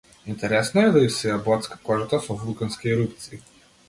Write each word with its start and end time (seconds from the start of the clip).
Интересно 0.31 0.81
и 0.81 0.85
е 0.87 0.93
да 0.95 1.03
си 1.17 1.29
ја 1.31 1.35
боцка 1.47 1.77
кожата 1.89 2.21
со 2.29 2.39
вулкански 2.39 2.91
ерупции. 2.95 3.41